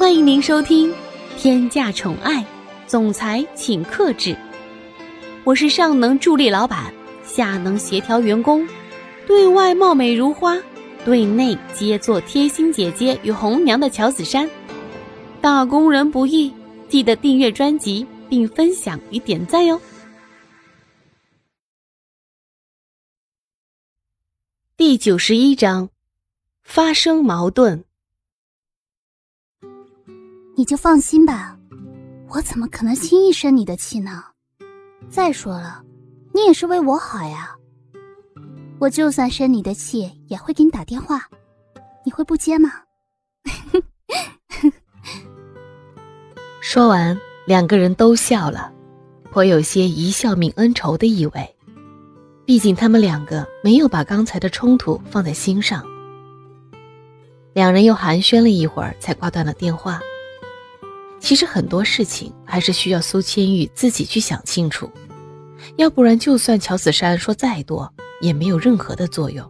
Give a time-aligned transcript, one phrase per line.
[0.00, 0.90] 欢迎您收听
[1.36, 2.42] 《天价宠爱
[2.86, 4.30] 总裁请克制》，
[5.44, 6.90] 我是上能助力老板，
[7.22, 8.66] 下能协调员工，
[9.26, 10.56] 对外貌美如花，
[11.04, 14.48] 对内皆做贴心姐姐与红娘的乔子珊。
[15.42, 16.50] 打工人不易，
[16.88, 19.78] 记得订阅专辑并分享与点赞哟。
[24.78, 25.90] 第九十一章，
[26.62, 27.84] 发生矛盾。
[30.60, 31.56] 你就放心吧，
[32.28, 34.22] 我怎么可能轻易生你的气呢？
[35.08, 35.82] 再说了，
[36.34, 37.56] 你也是为我好呀。
[38.78, 41.26] 我就算生你的气，也会给你打电话，
[42.04, 42.70] 你会不接吗？
[46.60, 48.70] 说完，两个人都笑了，
[49.30, 51.56] 颇有些一笑泯恩仇的意味。
[52.44, 55.82] 毕竟他们两个没有把刚才的冲突放在心上。
[57.54, 59.98] 两人又寒暄了一会儿，才挂断了电话。
[61.20, 64.90] 其实很多事情还是需要苏千玉自己去想清楚，
[65.76, 69.48] 要不然就算乔子珊说再多，也没有任何的作用。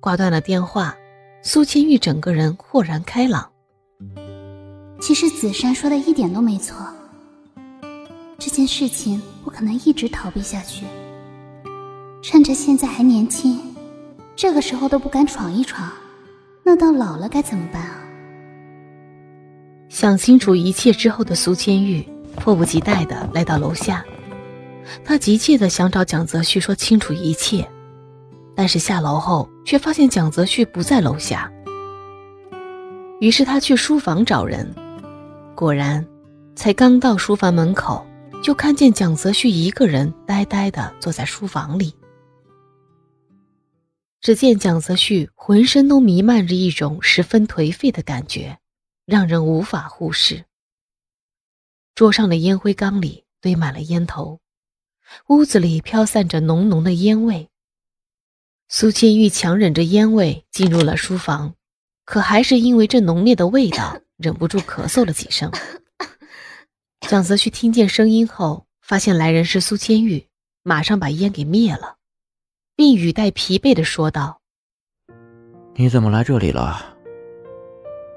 [0.00, 0.94] 挂断了电话，
[1.42, 3.50] 苏千玉整个人豁然开朗。
[5.00, 6.76] 其实子珊说的一点都没错，
[8.38, 10.84] 这件事情不可能一直逃避下去。
[12.22, 13.60] 趁着现在还年轻，
[14.36, 15.90] 这个时候都不敢闯一闯，
[16.62, 18.07] 那到老了该怎么办啊？
[19.88, 24.04] 想清楚一切之后的苏千玉迫不及待的来到楼下，
[25.04, 27.68] 他急切的想找蒋泽旭说清楚一切，
[28.54, 31.50] 但是下楼后却发现蒋泽旭不在楼下，
[33.20, 34.72] 于是他去书房找人，
[35.54, 36.06] 果然，
[36.54, 38.06] 才刚到书房门口，
[38.42, 41.92] 就看见蒋泽旭一个人呆呆的坐在书房里。
[44.20, 48.58] 只见蒋泽旭浑身都弥漫着一种十分颓废的感觉，
[49.08, 50.44] 让人无法忽视。
[51.94, 54.38] 桌上的烟灰缸里堆满了烟头，
[55.28, 57.48] 屋子里飘散着浓浓的烟味。
[58.68, 61.54] 苏千玉强忍着烟味进入了书房，
[62.04, 65.50] 可还是因为这浓烈的味道，忍不住咳嗽了几声。
[67.00, 70.28] 蒋泽旭听见声音后，发现来人是苏千玉，
[70.62, 71.96] 马上把烟给灭了。
[72.76, 74.42] 并语带疲惫的说道
[75.76, 76.97] ：“你怎么来这里了？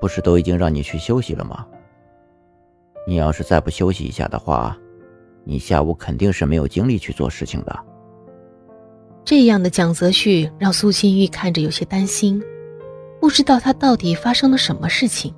[0.00, 1.66] 不是都已经让你去休息了吗？
[3.06, 4.76] 你要是再不休息一下的话，
[5.44, 7.78] 你下午肯定是没有精力去做事情的。”
[9.24, 12.42] 这样的蒋泽旭让苏清玉看着有些担心，
[13.20, 15.34] 不知道他到底发生了什么事情，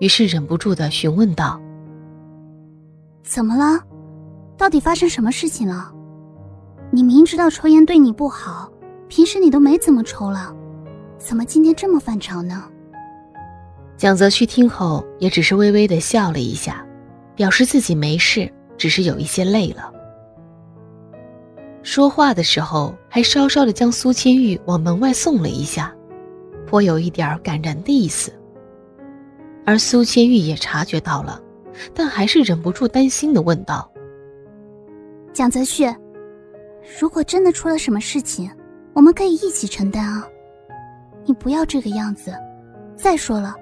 [0.00, 1.60] 于是忍不住的询问道
[3.22, 3.82] ：“怎么了？
[4.56, 5.92] 到底发生什么事情了？”
[6.90, 8.70] 你明知道抽烟对你不好，
[9.08, 10.54] 平时你都没怎么抽了，
[11.18, 12.64] 怎么今天这么反常呢？
[13.96, 16.84] 蒋泽旭听后也只是微微的笑了一下，
[17.34, 19.90] 表示自己没事，只是有一些累了。
[21.82, 25.94] 说话的时候还稍稍的将苏千玉往门外送了一下，
[26.66, 28.30] 颇有一点感人的意思。
[29.64, 31.40] 而苏千玉也察觉到了，
[31.94, 33.90] 但还是忍不住担心的问道
[35.32, 35.86] ：“蒋泽旭。”
[37.00, 38.50] 如果真的出了什么事情，
[38.92, 40.28] 我们可以一起承担啊！
[41.24, 42.32] 你不要这个样子。
[42.94, 43.54] 再说了，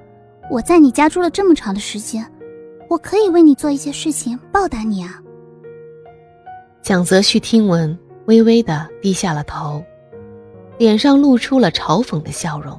[0.50, 2.24] 我在你家住了这么长的时间，
[2.88, 5.20] 我可以为你做一些事情报答你啊。
[6.82, 9.82] 蒋泽旭听闻，微微的低下了头，
[10.78, 12.78] 脸上露出了嘲讽的笑容，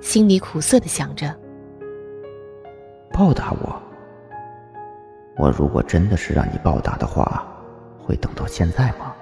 [0.00, 1.34] 心里苦涩的想着：
[3.12, 3.82] 报答我？
[5.36, 7.44] 我如果真的是让你报答的话，
[7.98, 9.12] 会等到现在吗？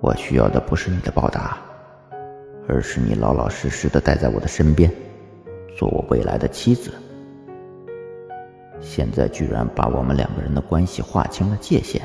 [0.00, 1.56] 我需要的不是你的报答，
[2.68, 4.90] 而是你老老实实的待在我的身边，
[5.76, 6.92] 做我未来的妻子。
[8.80, 12.02] 现在居然把我们两个人的关系划清了界限，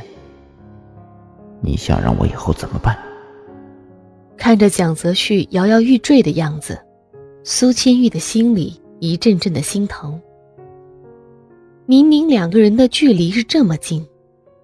[1.61, 2.97] 你想让我以后怎么办？
[4.37, 6.79] 看着蒋泽旭摇摇欲坠的样子，
[7.43, 10.21] 苏千玉的心里一阵阵的心疼。
[11.85, 14.05] 明明两个人的距离是这么近。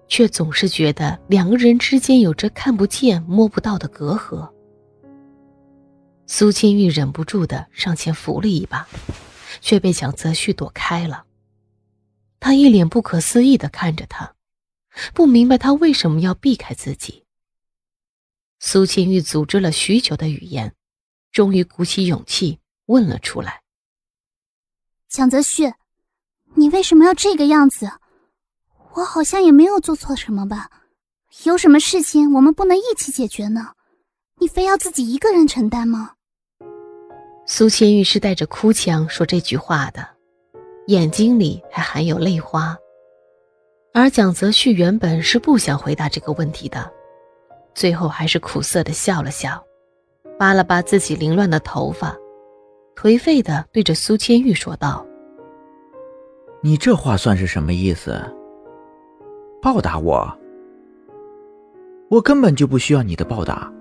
[0.08, 4.48] 却总是觉得两个人之间有着看不见、摸不到的隔阂。
[6.26, 8.88] 苏清玉忍不住的上前扶了一把，
[9.60, 11.24] 却被蒋泽旭躲开了。
[12.40, 14.34] 他一脸不可思议的看着他，
[15.14, 17.24] 不明白他为什么要避开自己。
[18.58, 20.74] 苏清玉组织了许久的语言，
[21.30, 23.62] 终于鼓起勇气问了出来
[25.08, 25.74] ：“蒋泽旭，
[26.54, 27.92] 你为什么要这个样子？”
[28.94, 30.70] 我好像也没有做错什么吧？
[31.44, 33.74] 有什么事情我们不能一起解决呢？
[34.38, 36.15] 你非要自己一个人承担吗？
[37.48, 40.04] 苏千玉是带着哭腔说这句话的，
[40.88, 42.76] 眼睛里还含有泪花。
[43.94, 46.90] 而蒋泽旭原本是不想回答这个问题的，
[47.72, 49.64] 最后还是苦涩的笑了笑，
[50.36, 52.16] 扒了扒自己凌乱的头发，
[52.96, 55.06] 颓废的对着苏千玉说道
[56.60, 58.20] ：“你这话算是什么意思？
[59.62, 60.36] 报答我？
[62.10, 63.72] 我根本就不需要你的报答。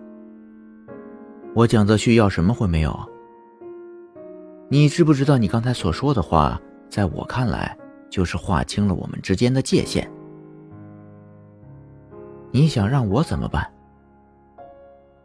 [1.56, 2.96] 我蒋泽旭要什么会没有？”
[4.68, 6.60] 你知不知道，你刚才所说的话，
[6.90, 7.78] 在我看来，
[8.10, 10.10] 就是划清了我们之间的界限。
[12.52, 13.72] 你想让我怎么办？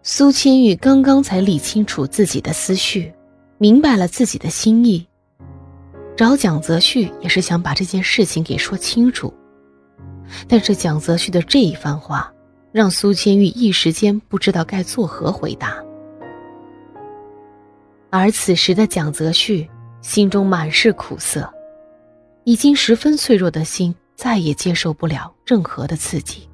[0.02, 3.12] 苏千玉刚刚才理清楚自己的思绪，
[3.58, 5.06] 明白了自己的心意。
[6.16, 9.32] 找蒋泽旭也是想把这件事情给说清楚，
[10.48, 12.30] 但是蒋泽旭的这一番话，
[12.72, 15.82] 让苏千玉一时间不知道该作何回答。
[18.10, 19.70] 而此时的蒋泽旭
[20.02, 21.48] 心中满是苦涩，
[22.44, 26.48] 已经十分脆弱的心再也接受不了任何的刺激。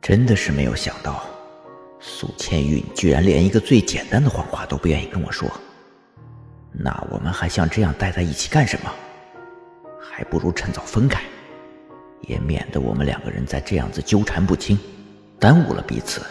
[0.00, 1.22] 真的是没有想到，
[2.00, 5.46] 苏千玉居然连一个最简单的谎话都不愿意跟我说。
[6.72, 8.90] 那我们还像这样待在一起干什么？
[10.00, 11.22] 还不如趁早分开，
[12.22, 14.78] 也免得我们两个人再这样子纠缠不清，
[15.38, 16.22] 耽误了彼此。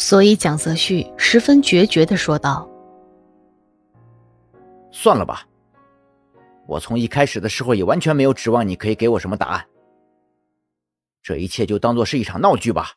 [0.00, 2.66] 所以，蒋泽旭十分决绝的说道
[4.90, 5.46] ：“算了吧，
[6.66, 9.66] 我从一开始的时候也完全没有指望你可以给我什么答案。
[11.22, 12.94] 这一切就当做是一场闹剧吧。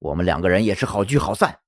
[0.00, 1.60] 我们两个人也是好聚好散。”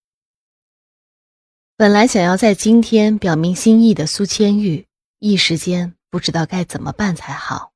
[1.79, 4.89] 本来想要在今天表明心意的苏千玉，
[5.21, 7.71] 一时间不知道该怎么办才好。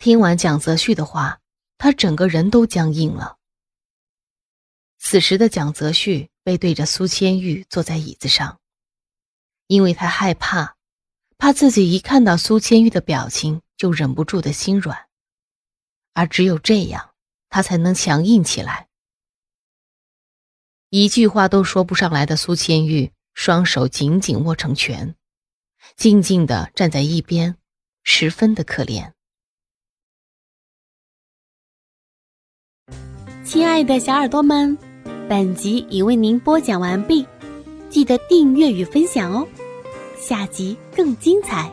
[0.00, 1.38] 听完蒋泽旭的话，
[1.78, 3.37] 他整个人都僵硬了。
[4.98, 8.60] 此时的蒋泽旭背对着苏千玉坐在椅子上，
[9.66, 10.76] 因为他害怕，
[11.38, 15.06] 怕自己一看到苏千玉的表情就忍不住的心软，
[16.14, 17.14] 而只有这样，
[17.48, 18.88] 他才能强硬起来。
[20.90, 25.14] 一句话都说不上来的苏千玉，双手紧紧握成拳，
[25.96, 27.56] 静静的站在一边，
[28.02, 29.12] 十分的可怜。
[33.44, 34.87] 亲爱的小耳朵们。
[35.28, 37.26] 本集已为您播讲完毕，
[37.90, 39.46] 记得订阅与分享哦，
[40.18, 41.70] 下集更精彩。